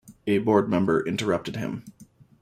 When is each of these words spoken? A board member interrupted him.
A 0.25 0.39
board 0.39 0.67
member 0.67 1.05
interrupted 1.05 1.57
him. 1.57 1.83